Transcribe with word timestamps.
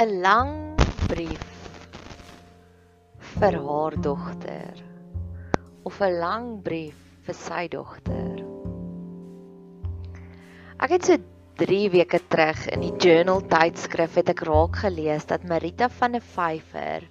'n 0.00 0.22
lang 0.24 0.52
brief 1.10 1.48
vir 3.36 3.56
haar 3.64 3.94
dogter 4.00 4.78
of 5.84 5.98
'n 6.00 6.14
lang 6.22 6.46
brief 6.68 7.00
vir 7.26 7.36
sy 7.36 7.66
dogter. 7.74 8.38
Ek 10.80 10.94
het 10.94 11.04
so 11.04 11.18
3 11.60 11.90
weke 11.92 12.20
terug 12.32 12.62
in 12.72 12.80
die 12.86 12.94
journal 13.04 13.44
tydskrif 13.52 14.16
het 14.16 14.32
ek 14.32 14.40
raak 14.48 14.78
gelees 14.86 15.28
dat 15.28 15.44
Marita 15.50 15.90
van 15.98 16.16
der 16.16 16.24
Vyver 16.24 17.04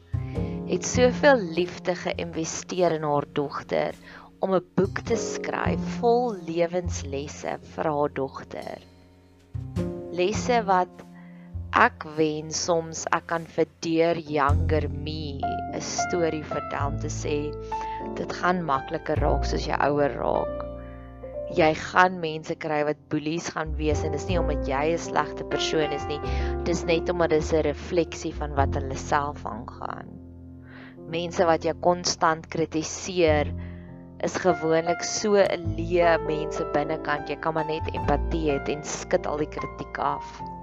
het 0.71 0.87
soveel 0.93 1.43
liefde 1.59 1.93
geïnvesteer 1.93 2.95
in 2.97 3.05
haar 3.05 3.27
dogter 3.41 3.93
om 4.41 4.55
'n 4.57 4.65
boek 4.81 5.03
te 5.11 5.19
skryf 5.27 5.85
vol 5.99 6.33
lewenslesse 6.49 7.53
vir 7.75 7.91
haar 7.93 8.17
dogter. 8.23 8.81
Lesse 10.09 10.63
wat 10.65 11.05
ek 11.77 12.03
wen 12.17 12.49
soms 12.49 13.05
ek 13.13 13.27
kan 13.29 13.45
vir 13.55 13.67
deur 13.85 14.17
younger 14.17 14.87
me 14.89 15.39
'n 15.43 15.81
storie 15.81 16.43
vertel 16.43 16.87
om 16.91 16.97
te 16.99 17.11
sê 17.13 17.35
dit 18.17 18.33
gaan 18.41 18.63
makliker 18.65 19.21
raak 19.21 19.45
soos 19.45 19.67
jy 19.67 19.77
ouer 19.87 20.15
raak. 20.17 20.65
Jy 21.53 21.69
gaan 21.73 22.19
mense 22.21 22.55
kry 22.55 22.83
wat 22.85 22.99
bullies 23.09 23.49
gaan 23.53 23.75
wees 23.77 24.03
en 24.03 24.11
dis 24.11 24.27
nie 24.27 24.39
omdat 24.39 24.67
jy 24.67 24.83
'n 24.93 24.97
slegte 24.97 25.43
persoon 25.43 25.93
is 25.93 26.05
nie. 26.09 26.19
Dis 26.65 26.85
net 26.85 27.09
omdat 27.09 27.29
dit 27.29 27.53
'n 27.53 27.63
refleksie 27.69 28.33
van 28.33 28.55
wat 28.55 28.73
hulle 28.73 28.97
self 28.97 29.45
aangaan. 29.45 30.09
Mense 31.09 31.45
wat 31.45 31.63
jou 31.63 31.73
konstant 31.73 32.49
kritiseer 32.49 33.53
is 34.23 34.35
gewoonlik 34.37 35.03
so 35.03 35.35
'n 35.37 35.75
leë 35.77 36.17
mense 36.25 36.65
binnekant. 36.73 37.29
Jy 37.29 37.35
kan 37.35 37.53
maar 37.53 37.65
net 37.65 37.93
empatie 37.93 38.49
hê 38.51 38.59
en 38.69 38.83
skud 38.83 39.25
al 39.25 39.37
die 39.37 39.49
kritiek 39.49 39.97
af. 39.97 40.58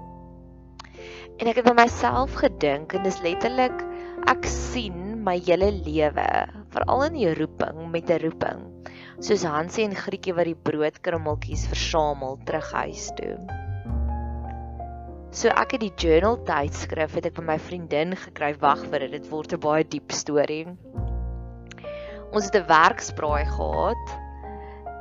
En 1.37 1.45
ek 1.45 1.59
het 1.59 1.67
by 1.67 1.75
myself 1.77 2.33
gedink 2.41 2.95
en 2.97 3.03
dis 3.05 3.19
letterlik 3.21 3.83
ek 4.31 4.47
sien 4.49 5.19
my 5.21 5.35
hele 5.45 5.69
lewe, 5.85 6.25
veral 6.73 7.03
in 7.05 7.17
die 7.19 7.29
roeping 7.37 7.83
met 7.93 8.09
'n 8.09 8.23
roeping, 8.23 8.63
soos 9.21 9.45
Hansie 9.45 9.85
en 9.85 9.93
Grietjie 9.93 10.33
wat 10.33 10.49
die 10.49 10.57
broodkrummeltjies 10.69 11.67
versamel 11.69 12.39
terug 12.49 12.71
huis 12.71 13.11
toe. 13.21 13.35
So 15.29 15.53
ek 15.53 15.77
het 15.77 15.81
die 15.85 15.93
journal 15.93 16.39
tydskrif 16.47 17.13
het 17.13 17.29
ek 17.29 17.35
by 17.37 17.43
my 17.43 17.57
vriendin 17.61 18.15
gekry. 18.15 18.55
Wag 18.57 18.81
vir 18.89 19.05
dit, 19.05 19.11
dit 19.21 19.29
word 19.29 19.53
'n 19.53 19.59
baie 19.59 19.83
diep 19.83 20.11
storie. 20.11 20.65
Ons 22.33 22.45
het 22.45 22.55
'n 22.55 22.67
werksbraai 22.67 23.45
gehad 23.45 24.05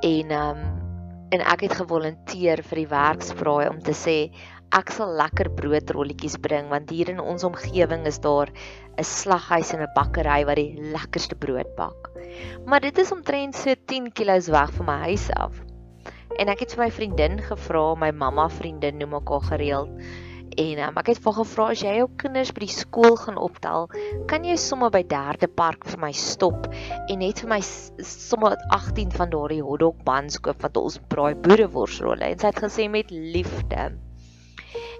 en 0.02 0.30
ehm 0.30 0.50
um, 0.50 0.86
en 1.30 1.42
ek 1.42 1.64
het 1.66 1.74
gevolonteer 1.80 2.62
vir 2.62 2.78
die 2.82 2.90
werksbraai 2.90 3.68
om 3.68 3.80
te 3.82 3.94
sê 3.96 4.30
ek 4.74 4.90
sal 4.90 5.12
lekker 5.18 5.50
broodrolletjies 5.58 6.36
bring 6.42 6.68
want 6.72 6.90
hier 6.90 7.10
in 7.12 7.20
ons 7.22 7.44
omgewing 7.46 8.06
is 8.10 8.18
daar 8.18 8.50
'n 8.98 9.04
slaghuis 9.04 9.72
en 9.74 9.82
'n 9.82 9.94
bakkery 9.94 10.44
wat 10.44 10.56
die 10.56 10.92
lekkerste 10.92 11.34
brood 11.34 11.70
bak. 11.76 12.10
Maar 12.66 12.80
dit 12.80 12.98
is 12.98 13.12
omtrent 13.12 13.54
so 13.54 13.74
10 13.86 14.12
km 14.12 14.50
weg 14.52 14.72
van 14.72 14.86
my 14.86 14.98
huis 15.08 15.30
af. 15.30 15.54
En 16.38 16.48
ek 16.48 16.60
het 16.60 16.74
vir 16.74 16.84
my 16.84 16.90
vriendin 16.90 17.38
gevra, 17.40 17.94
my 17.94 18.10
mamma 18.10 18.48
vriendin 18.48 18.98
noem 18.98 19.14
ek 19.14 19.28
haar 19.28 19.46
gereeld. 19.52 19.90
En 20.56 20.78
um, 20.78 20.96
ek 20.96 21.10
het 21.12 21.18
vir 21.20 21.34
gevra 21.36 21.64
as 21.72 21.82
jy 21.84 21.96
jou 21.98 22.08
kinders 22.16 22.52
by 22.56 22.60
die 22.64 22.72
skool 22.72 23.16
gaan 23.20 23.36
optel, 23.36 23.90
kan 24.30 24.44
jy 24.44 24.56
sommer 24.56 24.90
by 24.90 25.02
derde 25.02 25.48
park 25.48 25.84
vir 25.84 26.00
my 26.00 26.12
stop 26.12 26.68
en 27.08 27.18
net 27.20 27.42
vir 27.44 27.50
my 27.50 27.60
sommer 27.60 28.56
18 28.72 29.12
van 29.12 29.30
daardie 29.30 29.62
hotdog 29.62 30.00
buns 30.08 30.40
koop 30.40 30.64
wat 30.64 30.76
ons 30.80 30.98
braai 31.12 31.34
boereworsrolle. 31.34 32.32
En 32.32 32.38
sy 32.38 32.46
het 32.46 32.64
gesê 32.64 32.88
met 32.88 33.10
liefde. 33.10 34.05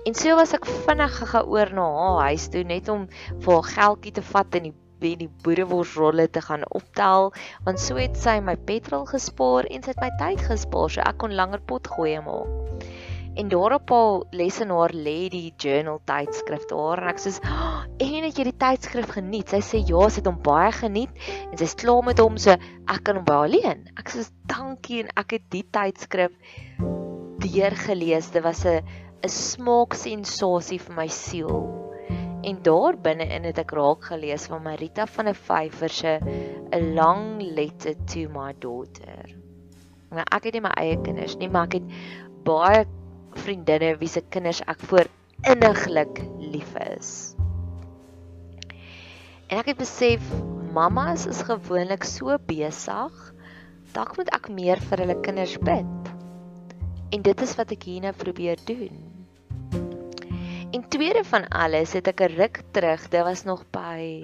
En 0.07 0.15
so 0.15 0.37
was 0.39 0.55
ek 0.55 0.67
vinnig 0.87 1.15
gegaan 1.19 1.49
oor 1.51 1.71
na 1.75 1.85
haar 1.99 2.29
huis 2.31 2.45
toe 2.55 2.63
net 2.63 2.89
om 2.93 3.09
vir 3.43 3.55
haar 3.57 3.71
geldjie 3.73 4.13
te 4.15 4.23
vat 4.23 4.59
en 4.59 4.69
die 4.69 4.77
by 5.03 5.11
die 5.21 5.29
boereworsrolle 5.45 6.25
te 6.33 6.41
gaan 6.41 6.63
optel 6.79 7.33
want 7.67 7.81
so 7.83 7.99
het 8.01 8.17
sy 8.17 8.39
my 8.45 8.55
petrol 8.69 9.05
gespaar 9.11 9.69
en 9.69 9.83
sy 9.85 9.93
het 9.93 10.01
my 10.01 10.09
tyd 10.21 10.45
gespaar 10.47 10.93
so 10.95 11.05
ek 11.05 11.19
kon 11.21 11.35
langer 11.37 11.61
pot 11.69 11.91
gooi 11.97 12.15
maak. 12.25 12.87
En 13.37 13.51
daarop 13.53 13.91
al 13.93 14.23
lesenaar 14.33 14.95
lê 14.97 15.27
die 15.29 15.51
journal 15.61 15.99
tydskrif 16.09 16.65
daar 16.71 17.03
en 17.03 17.11
ek 17.11 17.21
sê 17.21 17.35
oh, 17.43 17.83
en 18.01 18.25
het 18.25 18.39
jy 18.39 18.47
die 18.49 18.57
tydskrif 18.63 19.11
geniet? 19.19 19.53
Sy 19.53 19.61
sê 19.61 19.83
ja, 19.91 20.07
sy 20.09 20.23
het 20.23 20.31
hom 20.31 20.39
baie 20.47 20.71
geniet 20.73 21.27
en 21.51 21.59
sy's 21.61 21.77
klaar 21.83 22.07
met 22.07 22.23
hom 22.23 22.39
so 22.41 22.55
ek 22.55 23.03
kan 23.05 23.21
hom 23.21 23.27
baie 23.29 23.51
alleen. 23.51 23.85
Ek 24.01 24.15
sê 24.15 24.25
dankie 24.49 25.03
en 25.03 25.13
ek 25.21 25.37
het 25.37 25.51
die 25.53 25.67
tydskrif 25.77 26.33
deurgelees. 27.45 28.33
Dit 28.33 28.47
was 28.47 28.65
'n 28.65 28.81
'n 29.27 29.33
smaaksensasie 29.35 30.79
vir 30.79 30.95
my 30.95 31.09
siel. 31.11 31.65
En 32.47 32.59
daar 32.63 32.95
binne-in 33.03 33.47
het 33.49 33.59
ek 33.59 33.73
raak 33.75 34.05
gelees 34.07 34.45
van 34.47 34.63
Marita 34.63 35.07
van 35.11 35.27
der 35.27 35.35
Vyver 35.35 35.91
se 35.91 36.13
'n 36.23 36.95
long 36.95 37.43
letter 37.43 37.97
to 38.07 38.29
my 38.31 38.53
daughter. 38.63 39.27
Nou 40.15 40.23
ek 40.23 40.45
het 40.45 40.55
nie 40.55 40.63
my 40.63 40.71
eie 40.79 41.01
kinders 41.03 41.35
nie, 41.41 41.49
maar 41.49 41.67
ek 41.67 41.81
het 41.81 41.89
baie 42.47 42.85
vriendinne 43.35 43.97
wie 43.99 44.09
se 44.09 44.23
kinders 44.31 44.63
ek 44.63 44.79
voor 44.91 45.11
inniglik 45.43 46.23
lief 46.39 46.77
is. 46.87 47.35
En 49.51 49.59
ek 49.59 49.73
het 49.73 49.83
besef 49.83 50.23
mammas 50.73 51.27
is 51.27 51.43
gewoonlik 51.43 52.05
so 52.05 52.39
besig, 52.47 53.35
dalk 53.93 54.17
moet 54.17 54.31
ek 54.31 54.49
meer 54.55 54.79
vir 54.79 55.03
hulle 55.03 55.21
kinders 55.21 55.59
bid. 55.59 56.15
En 57.11 57.23
dit 57.23 57.43
is 57.43 57.59
wat 57.59 57.75
ek 57.75 57.91
hier 57.91 58.07
nou 58.07 58.15
probeer 58.15 58.63
doen. 58.67 59.16
Tweede 60.89 61.25
van 61.25 61.49
alles 61.49 61.93
het 61.93 62.07
ek 62.07 62.21
'n 62.21 62.37
ruk 62.39 62.61
terug, 62.71 63.09
dit 63.09 63.23
was 63.23 63.43
nog 63.43 63.65
by 63.75 64.23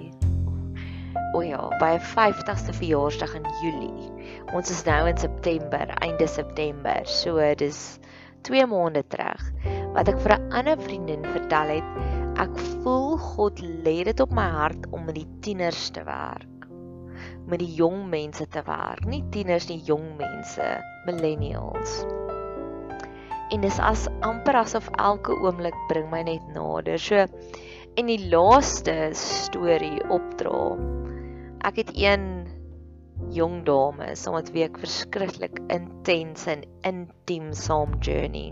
o 1.35 1.41
ja, 1.41 1.67
by 1.79 1.99
'n 1.99 2.05
50ste 2.15 2.73
verjaarsdag 2.73 3.33
in 3.35 3.47
Julie. 3.61 4.11
Ons 4.53 4.69
is 4.69 4.83
nou 4.83 5.07
in 5.07 5.17
September, 5.17 5.89
einde 5.99 6.27
September. 6.27 7.01
So 7.03 7.55
dis 7.55 7.99
2 8.41 8.65
maande 8.65 9.03
terug 9.07 9.43
wat 9.93 10.07
ek 10.07 10.19
vir 10.19 10.37
'n 10.39 10.51
ander 10.51 10.79
vriendin 10.79 11.25
vertel 11.25 11.67
het, 11.67 11.89
ek 12.39 12.57
voel 12.57 13.17
God 13.17 13.59
lê 13.59 14.03
dit 14.03 14.19
op 14.19 14.31
my 14.31 14.47
hart 14.47 14.87
om 14.91 15.05
met 15.05 15.15
die 15.15 15.29
tieners 15.41 15.89
te 15.89 16.03
werk. 16.03 16.67
Met 17.45 17.59
die 17.59 17.73
jong 17.75 18.09
mense 18.09 18.47
te 18.47 18.63
werk, 18.65 19.05
nie 19.05 19.23
tieners 19.29 19.67
nie, 19.67 19.83
jong 19.83 20.15
mense, 20.17 20.83
millennials 21.05 22.22
en 23.53 23.61
dis 23.61 23.79
as 23.79 24.07
amper 24.25 24.57
asof 24.63 24.89
elke 24.97 25.35
oomblik 25.45 25.77
bring 25.89 26.09
my 26.09 26.23
net 26.25 26.45
nader. 26.55 26.97
So 26.97 27.27
en 27.99 28.09
die 28.09 28.21
laaste 28.31 29.13
storie 29.17 30.01
opdra. 30.09 30.73
Ek 31.69 31.77
het 31.83 31.91
een 31.93 32.25
jong 33.33 33.61
dame 33.67 34.15
saam 34.17 34.39
met 34.39 34.49
wie 34.55 34.65
ek 34.65 34.79
verskriklik 34.81 35.61
intens 35.73 36.47
en 36.49 36.65
intiem 36.89 37.51
saam 37.57 37.93
journey. 38.01 38.51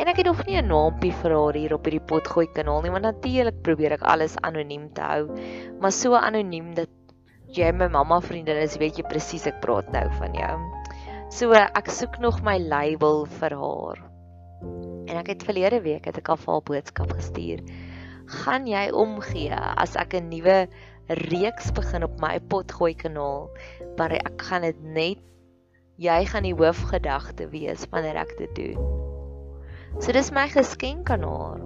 En 0.00 0.10
ek 0.10 0.22
het 0.22 0.26
nog 0.26 0.46
nie 0.46 0.56
'n 0.58 0.70
naampie 0.70 1.12
vir 1.12 1.34
haar 1.36 1.54
hier 1.54 1.74
op 1.74 1.84
hierdie 1.84 2.06
potgooi 2.06 2.46
kanaal 2.54 2.82
nie, 2.82 2.90
want 2.90 3.04
natuurlik 3.04 3.62
probeer 3.62 3.92
ek 3.92 4.02
alles 4.02 4.36
anoniem 4.42 4.88
te 4.94 5.02
hou, 5.02 5.28
maar 5.80 5.92
so 5.92 6.14
anoniem 6.14 6.74
dat 6.74 6.88
jy 7.46 7.72
my 7.72 7.88
mamma 7.88 8.20
vriendin 8.20 8.56
is, 8.56 8.78
weet 8.78 8.96
jy 8.96 9.04
presies 9.04 9.46
ek 9.46 9.60
praat 9.60 9.92
nou 9.92 10.08
van 10.18 10.34
jou. 10.34 10.81
So 11.32 11.54
ek 11.56 11.86
soek 11.88 12.18
nog 12.20 12.42
my 12.44 12.58
label 12.60 13.22
vir 13.40 13.54
haar. 13.56 14.00
En 15.08 15.16
ek 15.16 15.30
het 15.32 15.44
verlede 15.48 15.78
week 15.80 16.04
het 16.04 16.18
ek 16.20 16.28
al 16.28 16.36
'n 16.36 16.64
boodskap 16.68 17.14
gestuur. 17.16 17.62
Gaan 18.44 18.66
jy 18.68 18.90
omgee 18.92 19.56
as 19.56 19.96
ek 19.96 20.12
'n 20.14 20.28
nuwe 20.28 20.68
reeks 21.08 21.72
begin 21.72 22.04
op 22.04 22.20
my 22.20 22.38
potgooi 22.38 22.94
kanaal, 22.94 23.48
maar 23.96 24.12
ek 24.12 24.42
gaan 24.42 24.62
dit 24.62 24.82
net 24.82 25.18
jy 25.96 26.24
gaan 26.26 26.42
die 26.42 26.54
hoofgedagte 26.54 27.48
wees 27.48 27.86
wanneer 27.90 28.16
ek 28.16 28.36
dit 28.36 28.54
doen. 28.54 28.78
So 30.00 30.12
dis 30.12 30.30
my 30.30 30.48
geskenk 30.48 31.10
aan 31.10 31.24
haar. 31.24 31.60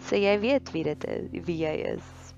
So 0.00 0.16
jy 0.16 0.40
weet 0.40 0.72
wie 0.72 0.84
dit 0.84 1.04
is, 1.04 1.30
wie 1.46 1.58
jy 1.62 1.74
is. 1.94 2.34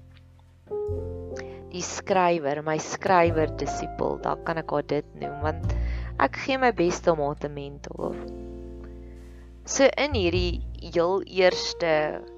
Die 1.72 1.82
skrywer, 1.82 2.62
my 2.62 2.76
skrywer 2.78 3.56
disipel, 3.56 4.20
dalk 4.20 4.44
kan 4.44 4.58
ek 4.58 4.70
haar 4.70 4.86
dit 4.86 5.06
noem 5.14 5.40
want 5.40 5.74
Ek 6.22 6.36
gee 6.44 6.54
my 6.62 6.70
bes 6.70 7.00
om 7.10 7.18
haar 7.18 7.38
te 7.42 7.48
mentor. 7.50 8.14
So 9.66 9.88
in 9.98 10.14
hierdie 10.14 10.62
heel 10.78 11.24
eerste 11.26 11.90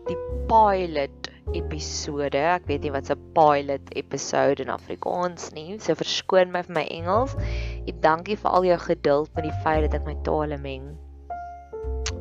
die 0.06 0.17
pilot 0.49 1.28
episode, 1.52 2.40
ek 2.40 2.64
weet 2.70 2.87
nie 2.87 2.93
wat 2.94 3.11
'n 3.12 3.20
pilot 3.37 3.93
episode 4.00 4.64
in 4.64 4.73
Afrikaans 4.73 5.52
nie, 5.52 5.76
so 5.76 5.93
verskoon 5.93 6.55
my 6.55 6.62
vir 6.64 6.76
my 6.78 6.87
Engels. 6.88 7.37
Ek 7.84 8.00
dankie 8.00 8.40
vir 8.40 8.50
al 8.50 8.64
jou 8.64 8.78
geduld 8.87 9.34
met 9.37 9.44
die 9.44 9.58
feit 9.61 9.84
dat 9.84 10.00
ek 10.00 10.08
my 10.08 10.17
tale 10.25 10.56
meng. 10.56 10.96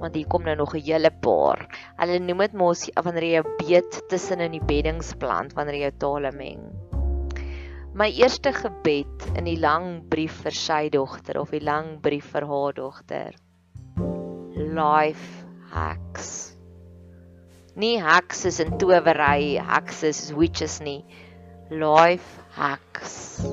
Want 0.03 0.15
hier 0.19 0.27
kom 0.27 0.43
nou 0.43 0.57
nog 0.59 0.75
'n 0.75 0.83
hele 0.83 1.11
paar. 1.23 1.69
Hulle 1.95 2.19
noem 2.19 2.43
dit 2.49 2.53
mos 2.53 2.89
wanneer 2.99 3.23
jy 3.23 3.39
'n 3.39 3.55
beet 3.63 4.01
tussen 4.09 4.41
in 4.41 4.59
die 4.59 4.67
beddingsplant 4.73 5.55
wanneer 5.55 5.75
jy 5.75 5.87
jou 5.87 5.99
tale 6.03 6.35
meng 6.35 6.74
my 7.95 8.09
eerste 8.11 8.51
gebed 8.51 9.29
in 9.35 9.47
die 9.47 9.59
lang 9.59 10.03
brief 10.11 10.41
vir 10.43 10.59
sy 10.63 10.83
dogter 10.93 11.39
of 11.39 11.55
die 11.55 11.63
lang 11.63 11.95
brief 12.03 12.33
vir 12.35 12.47
haar 12.49 12.75
dogter 12.75 13.39
life 14.55 15.45
hacks 15.71 16.55
Nie 17.75 17.99
hacks 17.99 18.45
is 18.45 18.61
in 18.63 18.77
towery, 18.79 19.57
hacks 19.59 20.01
is 20.07 20.31
witches 20.31 20.79
nie. 20.79 21.03
Life 21.69 22.39
hacks. 22.55 23.43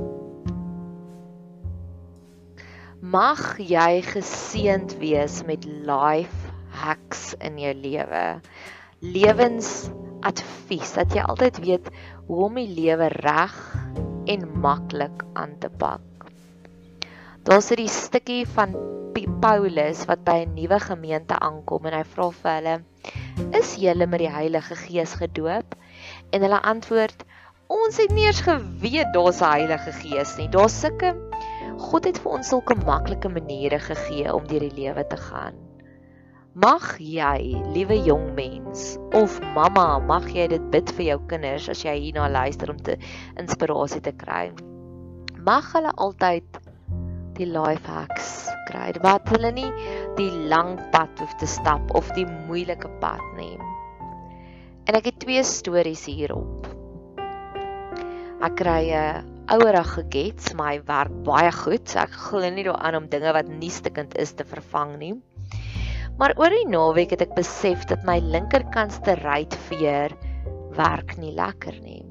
Mag 3.02 3.58
jy 3.58 3.98
geseënd 4.06 4.94
wees 5.00 5.40
met 5.48 5.66
life 5.66 6.54
hacks 6.70 7.32
in 7.42 7.58
jou 7.58 7.74
lewe. 7.74 8.22
Lewensadvies 9.02 10.94
dat 11.00 11.18
jy 11.18 11.26
altyd 11.26 11.58
weet 11.66 11.90
hoe 12.28 12.44
om 12.46 12.62
die 12.62 12.70
lewe 12.70 13.10
reg 13.18 13.58
en 14.24 14.60
maklik 14.60 15.24
aan 15.32 15.58
te 15.58 15.69
pak. 15.69 16.00
Daar's 17.42 17.70
'n 17.70 17.88
stukkie 17.88 18.46
van 18.46 18.92
Paulus 19.42 20.04
wat 20.06 20.20
by 20.24 20.44
'n 20.44 20.54
nuwe 20.54 20.78
gemeente 20.80 21.34
aankom 21.38 21.86
en 21.86 21.94
hy 21.98 22.02
vra 22.10 22.26
vir 22.30 22.52
hulle: 22.56 22.74
"Is 23.60 23.74
julle 23.74 24.06
met 24.06 24.22
die 24.22 24.30
Heilige 24.30 24.76
Gees 24.76 25.14
gedoop?" 25.14 25.74
En 26.30 26.42
hulle 26.46 26.60
antwoord: 26.62 27.24
"Ons 27.66 27.96
het 27.96 28.14
nie 28.14 28.26
eens 28.26 28.40
geweet 28.46 29.10
daar's 29.12 29.42
'n 29.42 29.50
Heilige 29.50 29.92
Gees 29.92 30.36
nie. 30.36 30.48
Daar's 30.48 30.80
sulke 30.80 31.10
God 31.78 32.04
het 32.04 32.19
vir 32.19 32.32
ons 32.32 32.48
sulke 32.48 32.74
maklike 32.74 33.28
maniere 33.28 33.78
gegee 33.78 34.34
om 34.34 34.46
deur 34.46 34.60
die 34.60 34.74
lewe 34.74 35.06
te 35.06 35.16
gaan." 35.16 35.71
Mag 36.52 36.99
jy, 37.00 37.56
liewe 37.72 37.96
jong 38.04 38.34
mens, 38.37 38.99
of 39.16 39.38
mamma, 39.56 39.96
mag 40.04 40.26
jy 40.28 40.50
dit 40.52 40.64
bid 40.69 40.90
vir 40.99 41.06
jou 41.06 41.14
kinders 41.31 41.70
as 41.72 41.81
jy 41.81 41.94
hierna 41.96 42.26
luister 42.28 42.69
om 42.69 42.76
te 42.76 42.99
inspirasie 43.40 44.02
te 44.04 44.12
kry. 44.12 44.50
Mag 45.40 45.70
hulle 45.72 45.94
altyd 45.96 46.60
die 47.40 47.49
life 47.49 47.88
hacks 47.88 48.50
kry 48.69 48.93
wat 49.00 49.32
hulle 49.32 49.54
nie 49.56 49.70
die 50.20 50.28
lang 50.52 50.76
pad 50.93 51.25
hoef 51.25 51.32
te 51.40 51.49
stap 51.49 51.88
of 51.96 52.12
die 52.20 52.28
moeilike 52.28 52.93
pad 53.00 53.25
nie. 53.40 53.56
En 54.84 55.00
ek 55.00 55.08
het 55.08 55.22
twee 55.25 55.40
stories 55.48 56.05
hierop. 56.05 56.69
Ek 58.44 58.60
kry 58.60 58.93
'n 58.93 59.25
ouerige 59.56 60.05
gets, 60.12 60.52
maar 60.52 60.76
hy 60.76 60.81
werk 60.84 61.19
baie 61.25 61.52
goed. 61.64 61.88
So 61.88 62.05
ek 62.05 62.12
glo 62.12 62.44
nie 62.44 62.69
daaraan 62.69 63.05
om 63.05 63.08
dinge 63.08 63.32
wat 63.32 63.48
nie 63.48 63.72
stikkend 63.72 64.20
is 64.20 64.37
te 64.37 64.44
vervang 64.44 64.98
nie. 65.00 65.14
Maar 66.20 66.34
oor 66.36 66.52
die 66.52 66.68
naweek 66.68 67.14
het 67.14 67.22
ek 67.24 67.36
besef 67.36 67.86
dat 67.90 68.04
my 68.04 68.18
linkerkant 68.20 68.92
se 68.92 69.14
ruitveer 69.22 70.12
werk 70.76 71.16
nie 71.20 71.32
lekker 71.36 71.78
nie. 71.80 72.02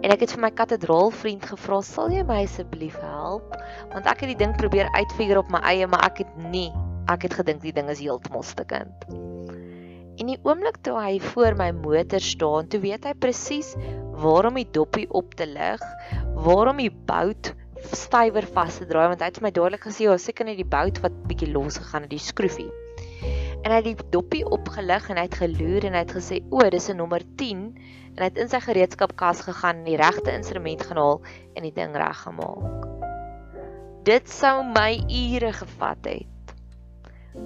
En 0.00 0.12
ek 0.12 0.24
het 0.24 0.34
vir 0.34 0.42
my 0.42 0.50
katedraal 0.56 1.10
vriend 1.12 1.44
gevra, 1.44 1.80
"Sal 1.82 2.12
jy 2.12 2.22
my 2.24 2.42
asseblief 2.44 2.96
help?" 3.00 3.56
Want 3.92 4.06
ek 4.06 4.20
het 4.20 4.30
die 4.32 4.40
ding 4.44 4.56
probeer 4.56 4.88
uitfigure 4.96 5.38
op 5.38 5.50
my 5.50 5.60
eie, 5.60 5.86
maar 5.86 6.04
ek 6.04 6.18
het 6.24 6.36
nie. 6.36 6.72
Ek 7.08 7.22
het 7.22 7.34
gedink 7.34 7.62
die 7.62 7.72
ding 7.72 7.88
is 7.88 8.00
heeltemal 8.00 8.42
stukkend. 8.42 9.04
En 10.20 10.26
die 10.26 10.38
oomblik 10.44 10.82
toe 10.82 10.98
hy 11.00 11.18
voor 11.20 11.56
my 11.56 11.70
motor 11.70 12.20
staan, 12.20 12.68
toe 12.68 12.80
weet 12.80 13.04
hy 13.04 13.14
presies 13.14 13.74
waarom 14.20 14.54
die 14.54 14.68
doppie 14.70 15.08
op 15.10 15.34
te 15.34 15.46
lig, 15.46 15.80
waarom 16.34 16.76
die 16.76 16.90
bout 16.90 17.54
stywer 17.96 18.46
vas 18.46 18.76
te 18.78 18.86
draai 18.86 19.08
want 19.08 19.20
hy 19.20 19.26
het 19.26 19.38
vir 19.40 19.46
my 19.48 19.50
dadelik 19.50 19.80
gesê, 19.80 20.04
"Ja, 20.04 20.16
seker 20.16 20.44
net 20.44 20.56
die 20.56 20.64
bout 20.64 21.00
wat 21.00 21.12
bietjie 21.26 21.52
los 21.52 21.78
gegaan 21.78 22.02
het, 22.02 22.10
die 22.10 22.18
skroefie." 22.18 22.70
En 23.62 23.70
hy 23.70 23.76
het 23.76 23.84
die 23.84 24.10
doppie 24.10 24.44
opgelig 24.46 25.10
en 25.10 25.16
hy 25.16 25.22
het 25.28 25.40
geloer 25.40 25.84
en 25.84 25.92
hy 25.92 26.04
het 26.04 26.16
gesê, 26.16 26.42
"O, 26.50 26.58
dis 26.70 26.88
'n 26.88 26.96
nommer 26.96 27.22
10." 27.36 27.74
en 28.16 28.24
hy 28.24 28.28
het 28.28 28.40
in 28.42 28.50
sy 28.50 28.60
gereedskapkas 28.64 29.44
gegaan 29.46 29.82
en 29.82 29.86
die 29.88 29.98
regte 30.00 30.32
instrument 30.34 30.82
gaan 30.86 30.98
haal 31.00 31.20
en 31.56 31.66
die 31.66 31.74
ding 31.74 31.94
reggemaak. 31.96 32.88
Dit 34.04 34.30
sou 34.32 34.60
my 34.66 34.98
ure 35.06 35.52
gevat 35.56 36.08
het. 36.08 36.54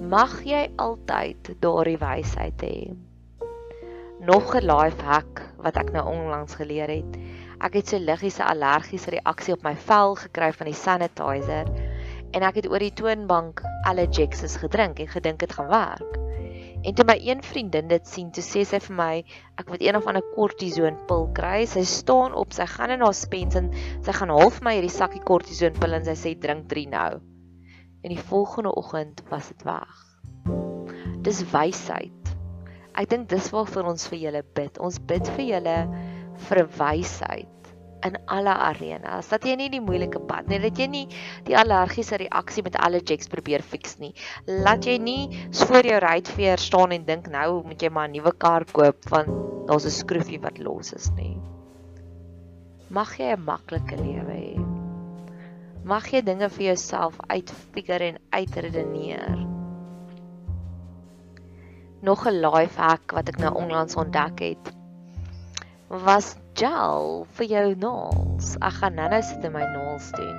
Mag 0.09 0.39
jy 0.47 0.65
altyd 0.81 1.53
daardie 1.61 1.99
wysheid 2.01 2.63
hê. 2.65 2.77
Nog 4.25 4.55
'n 4.55 4.65
life 4.65 5.01
hack 5.03 5.43
wat 5.61 5.77
ek 5.77 5.91
nou 5.93 6.05
onlangs 6.09 6.55
geleer 6.55 6.89
het. 6.89 7.17
Ek 7.61 7.73
het 7.73 7.87
so 7.87 7.97
liggiese 7.97 8.43
allergiese 8.43 9.11
reaksie 9.11 9.53
op 9.53 9.63
my 9.63 9.75
vel 9.75 10.15
gekry 10.15 10.51
van 10.53 10.65
die 10.65 10.73
sanitizer 10.73 11.69
en 12.35 12.43
ek 12.43 12.59
het 12.59 12.67
oor 12.67 12.83
die 12.83 12.93
toonbank 12.95 13.63
Allergex 13.87 14.57
gedrink 14.59 14.99
en 14.99 15.07
gedink 15.07 15.39
dit 15.39 15.51
gaan 15.55 15.71
werk. 15.71 16.17
En 16.85 16.93
toe 16.93 17.05
my 17.07 17.15
een 17.17 17.41
vriendin 17.41 17.87
dit 17.89 18.07
sien, 18.07 18.27
toe 18.35 18.43
sê 18.45 18.61
sy 18.67 18.77
vir 18.83 18.95
my, 18.97 19.13
ek 19.57 19.71
moet 19.71 19.81
een 19.81 19.97
of 19.97 20.05
ander 20.09 20.25
kortison 20.35 20.99
pil 21.09 21.25
kry. 21.37 21.63
Sy 21.69 21.81
staan 21.89 22.35
op, 22.37 22.53
sy 22.53 22.67
gaan 22.69 22.93
in 22.93 23.01
haar 23.01 23.15
spens 23.17 23.57
en 23.57 23.71
sy 24.05 24.13
gaan 24.13 24.33
half 24.35 24.59
my 24.65 24.75
hierdie 24.75 24.93
sakkie 24.93 25.23
kortison 25.25 25.73
pil 25.79 25.97
en 25.97 26.05
sy 26.05 26.17
sê 26.19 26.35
drink 26.37 26.67
3 26.69 26.85
nou. 26.91 27.09
En 28.05 28.13
die 28.13 28.21
volgende 28.29 28.75
oggend 28.77 29.23
was 29.31 29.49
dit 29.49 29.65
weg. 29.65 30.03
Dis 31.25 31.41
wysheid. 31.55 32.35
Ek 32.95 33.09
dink 33.09 33.31
dis 33.31 33.49
waarvoor 33.55 33.89
ons 33.95 34.05
vir 34.11 34.21
julle 34.27 34.45
bid. 34.55 34.77
Ons 34.77 35.01
bid 35.01 35.33
vir 35.39 35.47
julle 35.55 35.79
vir 36.45 36.65
wysheid 36.77 37.55
in 38.05 38.17
alle 38.31 38.53
arenas. 38.53 39.29
Dat 39.31 39.45
jy 39.47 39.55
nie 39.59 39.69
die 39.73 39.81
moeilike 39.83 40.21
pad 40.29 40.49
nie, 40.51 40.59
dat 40.63 40.77
jy 40.79 40.87
nie 40.91 41.05
die 41.47 41.57
allergiese 41.57 42.19
reaksie 42.21 42.63
met 42.65 42.77
Allergex 42.77 43.31
probeer 43.31 43.65
fix 43.65 43.97
nie. 44.01 44.13
Laat 44.45 44.85
jy 44.85 44.97
nie 45.01 45.47
voor 45.65 45.89
jou 45.89 45.99
ruitveer 46.03 46.61
staan 46.61 46.95
en 46.95 47.07
dink 47.07 47.29
nou 47.33 47.63
moet 47.65 47.81
jy 47.81 47.89
maar 47.89 48.07
'n 48.07 48.17
nuwe 48.17 48.33
kar 48.37 48.65
koop 48.71 49.09
want 49.09 49.29
daar's 49.67 49.85
'n 49.85 49.97
skroefie 49.97 50.41
wat 50.41 50.59
los 50.59 50.93
is 50.93 51.09
nie. 51.17 51.37
Mag 52.89 53.17
jy 53.17 53.33
'n 53.33 53.43
maklike 53.43 53.97
lewe 53.97 54.33
hê. 54.33 54.55
Mag 55.83 56.11
jy 56.11 56.21
dinge 56.21 56.49
vir 56.49 56.65
jouself 56.65 57.17
uitfigure 57.29 58.03
en 58.03 58.17
uitredeneer. 58.31 59.37
Nog 62.01 62.27
'n 62.27 62.41
life 62.41 62.81
hack 62.81 63.11
wat 63.11 63.29
ek 63.29 63.37
nou 63.37 63.53
onlangs 63.53 63.95
ontdek 63.95 64.39
het 64.39 64.75
was 65.87 66.35
gel 66.55 67.25
vir 67.37 67.47
jou 67.51 67.65
naels. 67.79 68.53
Ek 68.63 68.77
gaan 68.79 68.95
nou-nou 68.95 69.21
sit 69.27 69.43
in 69.47 69.53
my 69.55 69.65
naels 69.73 70.07
doen. 70.15 70.37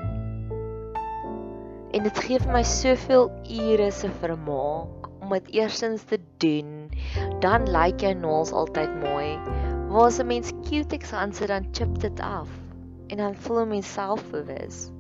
En 1.97 2.05
dit 2.09 2.23
gee 2.25 2.41
vir 2.41 2.53
my 2.53 2.63
soveel 2.67 3.29
ure 3.53 3.91
se 3.93 4.11
vermaak 4.23 5.11
om 5.21 5.35
dit 5.37 5.53
eersins 5.61 6.05
te 6.09 6.19
doen. 6.43 6.89
Dan 7.45 7.69
lyk 7.73 8.01
jou 8.05 8.15
naels 8.17 8.53
altyd 8.53 8.93
mooi. 9.05 9.37
Waar 9.93 10.09
as 10.09 10.21
'n 10.21 10.27
mens 10.33 10.53
Q-tips 10.65 11.13
aansit 11.13 11.49
dan 11.53 11.69
chip 11.73 11.99
dit 12.01 12.21
af 12.21 12.49
en 13.09 13.17
dan 13.17 13.35
voel 13.35 13.61
ek 13.61 13.69
myself 13.69 14.23
bewus. 14.31 14.91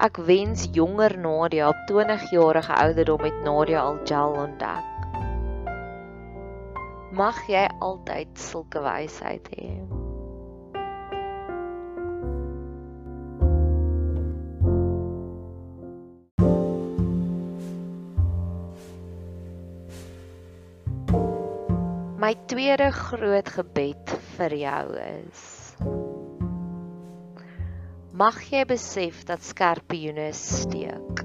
Ek 0.00 0.16
wens 0.16 0.68
jonger 0.72 1.18
Nadia 1.18 1.68
op 1.68 1.80
20 1.86 2.30
jarige 2.30 2.74
ouderdom 2.74 3.22
met 3.22 3.42
Nadia 3.44 3.80
al 3.80 3.98
gel 4.04 4.32
ontdek. 4.32 4.89
Mag 7.10 7.40
jy 7.50 7.64
altyd 7.82 8.36
sulke 8.38 8.78
wysheid 8.84 9.48
hê. 9.50 9.70
My 22.20 22.36
tweede 22.46 22.92
groot 22.94 23.48
gebed 23.56 24.14
vir 24.36 24.54
jou 24.60 24.84
is 25.02 25.42
Mag 28.20 28.38
jy 28.52 28.60
besef 28.68 29.24
dat 29.24 29.42
skerpioene 29.42 30.28
steek. 30.36 31.24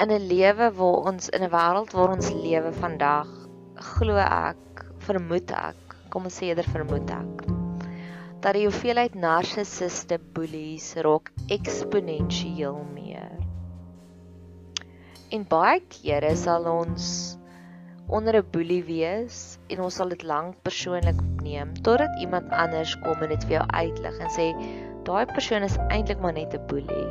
In 0.00 0.12
'n 0.14 0.28
lewe 0.30 0.70
waar 0.78 1.12
ons 1.12 1.28
in 1.28 1.44
'n 1.44 1.52
wêreld 1.52 1.92
waar 1.92 2.14
ons 2.16 2.30
lewe 2.30 2.72
vandag, 2.72 3.47
glo 3.78 4.18
ek, 4.18 4.82
vermoed 5.06 5.52
ek, 5.54 5.96
kom 6.10 6.26
ons 6.28 6.38
sê 6.40 6.50
eerder 6.50 6.66
vermoed 6.72 7.10
ek, 7.14 7.44
dat 8.42 8.56
die 8.56 8.66
hoeveelheid 8.66 9.14
narcissiste 9.18 10.18
bullies 10.34 10.92
raak 11.06 11.30
eksponensieel 11.54 12.80
meer. 12.94 13.36
En 15.34 15.44
baie 15.44 15.82
kere 15.92 16.34
sal 16.40 16.66
ons 16.70 17.38
onder 18.08 18.38
'n 18.40 18.50
boelie 18.52 18.82
wees 18.84 19.58
en 19.68 19.82
ons 19.84 19.94
sal 19.94 20.08
dit 20.08 20.22
lank 20.22 20.56
persoonlik 20.64 21.18
neem 21.42 21.74
totdat 21.84 22.20
iemand 22.20 22.50
anders 22.50 22.94
kom 23.04 23.22
en 23.22 23.28
dit 23.28 23.44
vir 23.44 23.58
jou 23.58 23.66
uitlig 23.68 24.18
en 24.18 24.30
sê 24.32 24.46
daai 25.04 25.26
persoon 25.34 25.62
is 25.62 25.76
eintlik 25.88 26.20
maar 26.20 26.32
net 26.32 26.54
'n 26.54 26.66
boelie. 26.66 27.10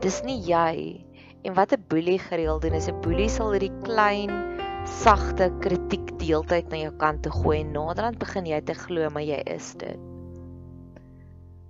Dis 0.00 0.22
nie 0.24 0.40
jy. 0.40 1.04
En 1.44 1.54
wat 1.54 1.72
'n 1.72 1.84
boelie 1.88 2.18
gereeld 2.18 2.62
doen 2.62 2.72
is 2.80 2.88
'n 2.88 3.00
boelie 3.00 3.28
sal 3.28 3.52
hierdie 3.52 3.76
klein 3.84 4.51
sagte 4.88 5.50
kritiek 5.60 6.14
deeltyd 6.18 6.70
na 6.70 6.76
jou 6.76 6.92
kant 6.98 7.22
toe 7.22 7.32
gooi 7.32 7.60
en 7.60 7.72
naderhand 7.72 8.18
begin 8.18 8.46
jy 8.46 8.60
te 8.66 8.74
glo 8.74 9.10
maar 9.10 9.24
jy 9.26 9.38
is 9.46 9.74
dit. 9.78 9.98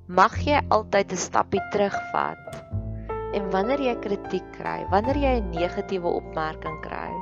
Mag 0.09 0.35
jy 0.45 0.61
altyd 0.69 1.13
'n 1.13 1.17
stappie 1.17 1.63
terugvat. 1.73 2.41
En 3.33 3.51
wanneer 3.51 3.81
jy 3.81 3.95
kritiek 4.01 4.49
kry, 4.53 4.85
wanneer 4.91 5.17
jy 5.17 5.35
'n 5.41 5.51
negatiewe 5.51 6.09
opmerking 6.09 6.81
kry, 6.83 7.13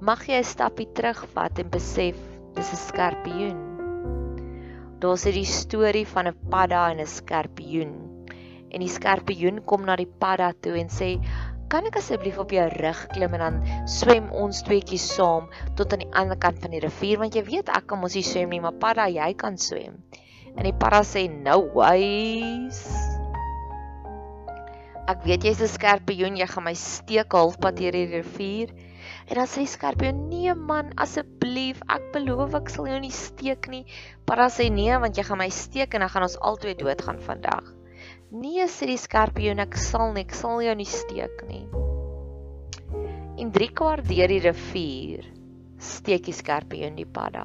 mag 0.00 0.26
jy 0.28 0.40
'n 0.40 0.44
stappie 0.44 0.88
terugvat 0.92 1.58
en 1.58 1.70
besef 1.70 2.16
dis 2.54 2.72
'n 2.72 2.76
skorpioen. 2.76 3.60
Daar's 5.00 5.24
hierdie 5.24 5.48
storie 5.48 6.06
van 6.06 6.28
'n 6.28 6.36
padda 6.50 6.90
en 6.90 7.00
'n 7.00 7.06
skorpioen. 7.06 7.94
En 8.70 8.80
die 8.80 8.88
skorpioen 8.88 9.64
kom 9.64 9.84
na 9.84 9.96
die 9.96 10.10
padda 10.22 10.52
toe 10.60 10.78
en 10.78 10.88
sê: 10.88 11.20
kan 11.74 11.88
ek 11.90 11.96
asseblief 11.98 12.36
op 12.38 12.52
jou 12.54 12.64
rug 12.70 12.98
klim 13.10 13.32
en 13.34 13.42
dan 13.42 13.56
swem 13.90 14.28
ons 14.38 14.60
tweeetjies 14.62 15.08
saam 15.16 15.48
tot 15.74 15.90
aan 15.96 16.04
die 16.04 16.12
ander 16.20 16.38
kant 16.38 16.60
van 16.62 16.70
die 16.70 16.82
rivier 16.84 17.18
want 17.18 17.34
jy 17.34 17.42
weet 17.48 17.72
ek 17.74 17.88
kan 17.90 17.98
mos 17.98 18.14
nie 18.14 18.22
swem 18.22 18.54
nie, 18.54 18.60
maar 18.62 18.76
Padda, 18.78 19.08
jy 19.10 19.32
kan 19.34 19.58
swem." 19.58 19.96
En 20.54 20.62
die 20.68 20.76
Padda 20.84 21.02
sê, 21.02 21.26
"No 21.26 21.66
ways." 21.74 22.78
Ek 25.10 25.26
weet 25.26 25.50
jy's 25.50 25.66
'n 25.66 25.74
skerpioen, 25.74 26.38
jy 26.38 26.46
gaan 26.46 26.68
my 26.70 26.76
steek 26.78 27.34
halfpad 27.34 27.74
deur 27.82 27.90
die 27.98 28.06
rivier. 28.06 28.70
En 29.26 29.34
dan 29.42 29.50
sê 29.50 29.66
skerpioen, 29.66 30.28
"Nee 30.30 30.54
man, 30.54 30.94
asseblief, 30.94 31.82
ek 31.90 32.12
beloof 32.12 32.54
ek 32.54 32.70
sal 32.70 32.86
jou 32.86 33.00
nie 33.00 33.10
steek 33.10 33.66
nie." 33.66 33.84
Padda 34.24 34.46
sê, 34.46 34.70
"Nee, 34.70 34.94
want 34.94 35.16
jy 35.16 35.24
gaan 35.24 35.42
my 35.42 35.50
steek 35.50 35.94
en 35.94 36.06
dan 36.06 36.08
gaan 36.08 36.22
ons 36.22 36.38
albei 36.38 36.74
doodgaan 36.74 37.18
vandag." 37.18 37.83
Nee, 38.34 38.64
sê 38.66 38.88
die 38.90 38.98
skorpioen, 38.98 39.60
ek 39.62 39.76
sal 39.78 40.08
nie, 40.16 40.24
ek 40.26 40.32
sal 40.34 40.58
jou 40.64 40.72
nie 40.74 40.88
steek 40.90 41.44
nie. 41.46 41.62
En 43.38 43.52
3 43.54 43.68
kwart 43.78 44.08
deur 44.08 44.32
die 44.32 44.40
rivier 44.42 45.28
steek 45.78 46.24
die 46.26 46.34
skorpioen 46.34 46.96
die 46.98 47.06
padda. 47.06 47.44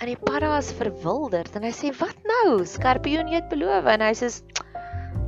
En 0.00 0.08
die 0.08 0.16
padda 0.16 0.54
is 0.62 0.70
verwilderd 0.78 1.58
en 1.58 1.66
hy 1.68 1.72
sê, 1.76 1.90
"Wat 1.98 2.16
nou? 2.30 2.64
Skorpioen, 2.64 3.28
jy 3.28 3.42
het 3.42 3.50
beloof." 3.52 3.84
En 3.92 4.00
hy 4.00 4.14
sê, 4.16 4.30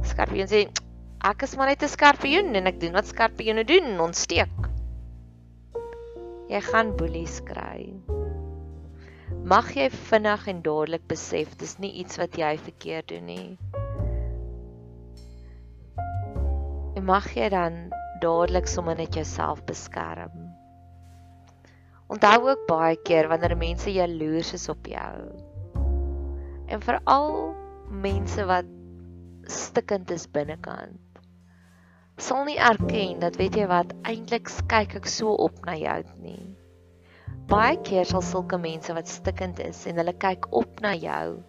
"Skorpioen 0.08 0.48
sê, 0.48 0.62
ek 1.20 1.42
is 1.42 1.54
maar 1.56 1.68
net 1.68 1.82
'n 1.82 1.88
skorpioen 1.88 2.56
en 2.56 2.66
ek 2.66 2.80
doen 2.80 2.92
wat 2.92 3.12
skorpioene 3.12 3.64
doen, 3.64 4.00
ons 4.00 4.22
steek." 4.22 4.56
Jy 6.48 6.60
gaan 6.60 6.96
boelies 6.96 7.40
kry. 7.44 7.92
Mag 9.44 9.74
jy 9.74 9.90
vinnig 9.90 10.48
en 10.48 10.62
dadelik 10.62 11.06
besef 11.08 11.56
dis 11.58 11.78
nie 11.78 11.92
iets 11.92 12.16
wat 12.16 12.38
jy 12.38 12.56
verkeerd 12.56 13.08
doen 13.08 13.26
nie. 13.26 13.58
Mag 17.02 17.26
jy 17.34 17.48
dan 17.50 17.90
dadelik 18.22 18.68
sommer 18.70 18.94
net 18.96 19.14
jouself 19.18 19.64
beskerm. 19.66 20.34
Onthou 22.12 22.50
ook 22.52 22.66
baie 22.68 22.96
keer 23.06 23.28
wanneer 23.28 23.56
mense 23.58 23.90
jaloers 23.90 24.52
is 24.52 24.68
op 24.68 24.86
jou. 24.86 25.16
En 26.70 26.82
veral 26.84 27.54
mense 27.90 28.44
wat 28.46 28.68
stikkend 29.50 30.10
is 30.10 30.28
binnekant. 30.30 31.00
Sal 32.16 32.44
nie 32.46 32.58
erken 32.60 33.18
dat 33.24 33.36
weet 33.40 33.56
jy 33.58 33.66
wat 33.66 33.94
eintlik 34.06 34.50
kyk 34.70 34.94
ek 35.00 35.08
so 35.10 35.34
op 35.34 35.58
na 35.66 35.74
jou 35.80 36.00
nie. 36.22 36.52
Baie 37.50 37.80
keer 37.82 38.06
sal 38.06 38.22
sulke 38.22 38.60
mense 38.60 38.94
wat 38.94 39.10
stikkend 39.10 39.58
is 39.64 39.86
en 39.90 39.98
hulle 39.98 40.14
kyk 40.22 40.46
op 40.54 40.84
na 40.84 40.94
jou 40.94 41.40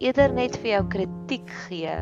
eerder 0.00 0.32
net 0.32 0.56
vir 0.62 0.70
jou 0.74 0.84
kritiek 0.94 1.50
gee 1.66 1.94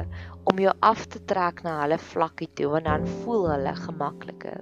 om 0.48 0.60
jou 0.62 0.72
af 0.86 1.00
te 1.10 1.18
trek 1.30 1.64
na 1.66 1.80
hulle 1.80 1.98
vlakkie 1.98 2.48
toe 2.58 2.76
en 2.78 2.86
dan 2.86 3.06
voel 3.24 3.48
hulle 3.50 3.72
gemakliker. 3.74 4.60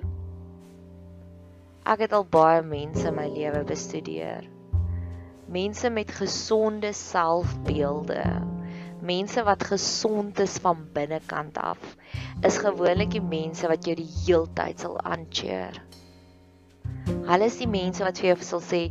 Ek 1.87 2.07
het 2.07 2.15
al 2.17 2.25
baie 2.33 2.63
mense 2.67 3.05
in 3.07 3.15
my 3.15 3.27
lewe 3.31 3.61
bestudeer. 3.69 4.49
Mense 5.53 5.91
met 5.93 6.11
gesonde 6.11 6.91
selfbeelde, 6.97 8.25
mense 9.07 9.45
wat 9.47 9.69
gesond 9.69 10.41
is 10.43 10.57
van 10.65 10.81
binnekant 10.97 11.61
af, 11.63 11.83
is 12.43 12.59
gewoonlik 12.65 13.13
die 13.15 13.23
mense 13.23 13.69
wat 13.71 13.87
jou 13.87 13.95
die 14.01 14.09
heeltyd 14.25 14.83
sal 14.83 14.97
aancheer. 15.05 15.77
Hulle 17.29 17.47
is 17.47 17.61
die 17.61 17.71
mense 17.71 18.03
wat 18.03 18.19
vir 18.19 18.33
jou 18.33 18.41
sal 18.49 18.65
sê 18.65 18.83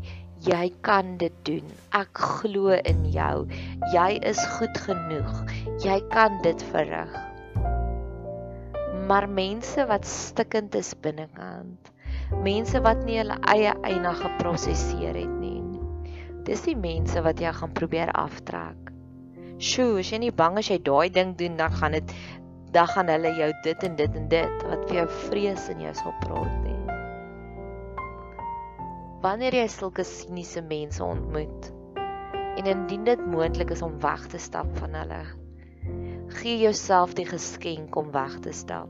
jy 0.45 0.69
kan 0.85 1.15
dit 1.21 1.33
doen. 1.47 1.65
Ek 1.95 2.11
glo 2.17 2.75
in 2.75 3.05
jou. 3.13 3.45
Jy 3.93 4.09
is 4.25 4.41
goed 4.57 4.77
genoeg. 4.85 5.41
Jy 5.83 5.99
kan 6.13 6.39
dit 6.45 6.65
verrig. 6.71 7.13
Maar 9.09 9.29
mense 9.29 9.85
wat 9.89 10.07
stikkend 10.09 10.75
is 10.75 10.95
binnekant, 10.97 11.91
mense 12.41 12.79
wat 12.81 13.03
nie 13.05 13.19
hulle 13.19 13.37
eie 13.53 13.75
eina 13.85 14.15
geprosesseer 14.17 15.17
het 15.19 15.35
nie. 15.41 15.61
Dis 16.45 16.65
die 16.65 16.77
mense 16.77 17.21
wat 17.25 17.41
jy 17.41 17.53
gaan 17.53 17.73
probeer 17.77 18.11
aftrek. 18.17 18.89
Sjoe, 19.61 20.01
as 20.01 20.09
jy 20.11 20.19
nie 20.25 20.33
bang 20.35 20.57
as 20.61 20.69
jy 20.69 20.79
daai 20.83 21.09
ding 21.13 21.33
doen, 21.37 21.57
dan 21.61 21.73
gaan 21.79 21.97
dit 21.97 22.15
dan 22.75 22.89
gaan 22.91 23.07
hulle 23.07 23.31
jou 23.37 23.51
dit 23.63 23.83
en 23.87 23.95
dit 23.95 24.15
en 24.19 24.29
dit 24.33 24.63
wat 24.67 24.87
vir 24.89 24.97
jou 25.03 25.09
vrees 25.29 25.69
in 25.71 25.85
jou 25.85 25.93
sal 25.95 26.17
praat 26.25 26.57
nie 26.65 26.74
wanneer 29.25 29.55
jy 29.57 29.65
sulke 29.73 30.03
siniese 30.05 30.61
mense 30.61 31.01
ontmoet 31.03 31.71
en 32.59 32.67
indien 32.69 33.07
dit 33.07 33.21
moontlik 33.25 33.71
is 33.73 33.81
om 33.81 33.97
weg 34.03 34.27
te 34.29 34.37
stap 34.37 34.69
van 34.77 34.93
hulle 34.99 35.23
gee 36.39 36.59
jouself 36.61 37.15
die 37.17 37.25
geskenk 37.25 37.95
om 37.95 38.11
weg 38.13 38.39
te 38.45 38.51
stap. 38.53 38.89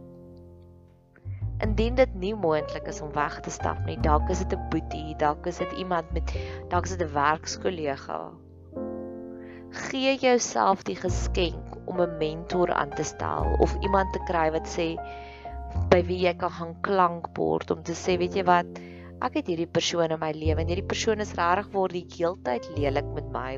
Indien 1.64 1.96
dit 1.96 2.16
nie 2.20 2.34
moontlik 2.36 2.88
is 2.92 3.00
om 3.04 3.14
weg 3.16 3.38
te 3.46 3.54
stap 3.54 3.80
nie 3.88 3.96
dalk 4.08 4.32
is 4.34 4.42
dit 4.44 4.58
'n 4.58 4.68
boetie 4.74 5.16
dalk 5.24 5.48
is 5.52 5.62
dit 5.64 5.78
iemand 5.84 6.12
met 6.18 6.34
dalk 6.74 6.90
is 6.90 6.98
dit 6.98 7.08
'n 7.08 7.14
werkskollega 7.14 8.20
gee 9.76 10.16
jouself 10.16 10.84
die 10.84 10.96
geskenk 10.96 11.80
om 11.86 12.02
'n 12.02 12.18
mentor 12.18 12.74
aan 12.74 12.90
te 12.90 13.04
stel 13.04 13.56
of 13.60 13.76
iemand 13.82 14.14
te 14.14 14.20
kry 14.28 14.52
wat 14.52 14.68
sê 14.68 14.96
by 15.90 16.04
wie 16.04 16.20
jy 16.28 16.34
kan 16.34 16.52
gaan 16.52 16.76
klankbord 16.82 17.72
om 17.72 17.84
te 17.84 17.96
sê 18.04 18.18
weet 18.18 18.36
jy 18.36 18.44
wat 18.44 18.80
ek 19.24 19.40
het 19.40 19.50
hierdie 19.52 19.70
persoon 19.70 20.12
in 20.12 20.20
my 20.22 20.32
lewe 20.36 20.64
en 20.64 20.72
hierdie 20.72 20.88
persoon 20.88 21.24
is 21.24 21.34
regtig 21.38 21.70
word 21.74 21.96
die 21.96 22.06
heeltyd 22.16 22.68
lelik 22.76 23.08
met 23.16 23.28
my. 23.34 23.52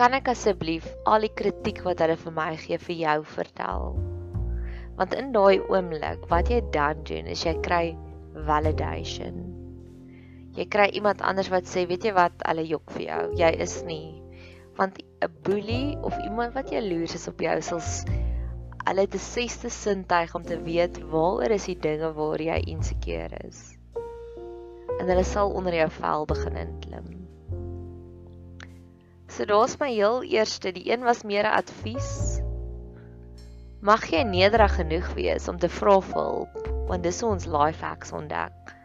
Kan 0.00 0.16
ek 0.18 0.32
asseblief 0.32 0.88
al 1.06 1.24
die 1.24 1.32
kritiek 1.38 1.84
wat 1.86 2.02
hulle 2.02 2.16
vir 2.18 2.34
my 2.34 2.50
gee 2.58 2.80
vir 2.88 2.96
jou 3.00 3.18
vertel? 3.36 3.94
Want 4.98 5.14
in 5.18 5.30
daai 5.34 5.62
oomblik, 5.70 6.26
wat 6.30 6.50
jy 6.50 6.60
dan 6.74 7.00
doen, 7.06 7.30
is 7.30 7.44
jy 7.46 7.54
kry 7.62 7.84
validation. 8.46 9.40
Jy 10.54 10.66
kry 10.70 10.90
iemand 10.98 11.22
anders 11.22 11.50
wat 11.50 11.70
sê, 11.70 11.86
weet 11.90 12.06
jy 12.06 12.14
wat, 12.14 12.36
hulle 12.46 12.66
jok 12.66 12.94
vir 12.94 13.08
jou. 13.08 13.22
Jy 13.38 13.50
is 13.62 13.80
nie 13.86 14.24
want 14.76 14.98
'n 15.22 15.30
boelie 15.42 15.96
of 16.02 16.18
iemand 16.18 16.54
wat 16.54 16.70
jaloers 16.70 17.14
is 17.14 17.28
op 17.28 17.40
jou 17.40 17.60
sal 17.62 17.80
Hulle 18.84 19.00
het 19.06 19.14
'n 19.16 19.18
sesde 19.18 19.70
sintuig 19.72 20.34
om 20.34 20.42
te 20.44 20.58
weet 20.62 20.98
waaroor 21.08 21.50
is 21.56 21.64
die 21.64 21.78
dinge 21.78 22.12
waar 22.12 22.42
jy 22.42 22.58
insekeer 22.68 23.32
is. 23.46 23.78
En 25.00 25.08
hulle 25.08 25.24
sal 25.24 25.50
onder 25.50 25.74
jou 25.74 25.90
vel 25.90 26.26
begin 26.26 26.56
inklim. 26.56 27.06
So 29.26 29.44
daar's 29.44 29.78
my 29.80 29.88
heel 29.88 30.22
eerste, 30.22 30.72
die 30.72 30.92
een 30.92 31.02
was 31.02 31.24
meer 31.24 31.48
'n 31.48 31.56
advies. 31.64 32.40
Mag 33.80 34.04
jy 34.10 34.22
nederig 34.22 34.74
genoeg 34.74 35.14
wees 35.14 35.48
om 35.48 35.58
te 35.58 35.68
vra 35.68 36.00
vir 36.00 36.22
hulp, 36.22 36.68
want 36.86 37.02
dis 37.02 37.20
hoe 37.20 37.30
ons 37.30 37.46
life 37.46 37.84
hacks 37.84 38.12
ontdek. 38.12 38.76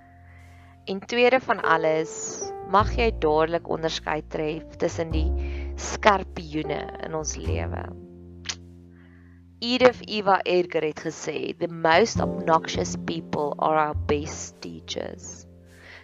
En 0.85 0.99
tweede 0.99 1.39
van 1.39 1.61
alles, 1.61 2.51
mag 2.69 2.95
jy 2.95 3.11
dadelik 3.19 3.67
onderskeid 3.67 4.29
tref 4.29 4.63
tussen 4.77 5.11
die 5.11 5.31
skerpioene 5.75 7.03
in 7.03 7.15
ons 7.15 7.35
lewe. 7.35 8.08
Edith 9.61 10.05
Eva 10.07 10.39
Edgar 10.47 10.85
het 10.87 11.01
gesê, 11.03 11.53
"The 11.59 11.67
most 11.67 12.21
obnoxious 12.21 12.95
people 13.05 13.55
are 13.57 13.75
our 13.75 13.95
best 14.07 14.61
teachers." 14.61 15.45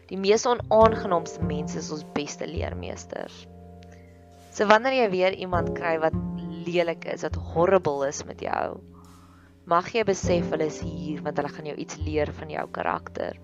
Die 0.09 0.17
mees 0.17 0.43
onaangenaamste 0.45 1.39
mense 1.39 1.77
is 1.77 1.91
ons 1.91 2.03
beste 2.13 2.47
leermeesters. 2.47 3.47
So 4.51 4.67
wanneer 4.67 4.97
jy 4.97 5.07
weer 5.09 5.33
iemand 5.39 5.71
kry 5.79 5.95
wat 6.03 6.19
lelik 6.67 7.05
is, 7.05 7.24
wat 7.24 7.39
horrible 7.55 8.03
is 8.07 8.25
met 8.25 8.43
jou, 8.43 8.81
mag 9.65 9.88
jy 9.88 10.03
besef 10.03 10.51
hulle 10.51 10.67
is 10.67 10.81
hier 10.83 11.24
want 11.24 11.38
hulle 11.38 11.55
gaan 11.55 11.71
jou 11.71 11.77
iets 11.77 11.95
leer 11.95 12.33
van 12.33 12.50
jou 12.50 12.67
karakter. 12.67 13.39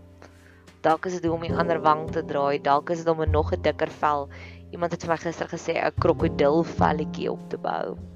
Dalk 0.81 1.05
is 1.05 1.21
dit 1.21 1.31
om 1.31 1.41
die 1.41 1.55
ander 1.55 1.79
wang 1.79 2.09
te 2.11 2.21
draai, 2.21 2.59
dalk 2.59 2.89
is 2.89 3.05
dit 3.05 3.07
om 3.07 3.21
'n 3.21 3.31
nog 3.31 3.53
'n 3.53 3.61
dikker 3.61 3.89
vel. 3.89 4.29
Iemand 4.71 4.91
het 4.91 5.03
vir 5.03 5.15
my 5.15 5.17
gister 5.17 5.47
gesê 5.47 5.79
'n 5.79 5.99
krokodilvelletjie 6.01 7.31
op 7.31 7.49
te 7.49 7.57
bou. 7.57 8.10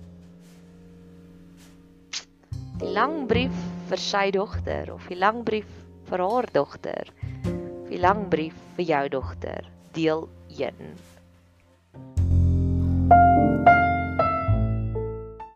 Die 2.75 2.91
lang 2.91 3.22
brief 3.29 3.55
vir 3.88 4.01
sy 4.03 4.25
dogter 4.36 4.89
of 4.91 5.05
die 5.08 5.15
lang 5.15 5.46
brief 5.48 5.70
vir 6.10 6.20
haar 6.20 6.48
dogter. 6.51 7.08
Die 7.88 8.00
lang 8.03 8.25
brief 8.34 8.58
vir 8.75 8.89
jou 8.89 9.03
dogter. 9.13 9.70
Deel 9.96 10.27
1. 10.51 10.98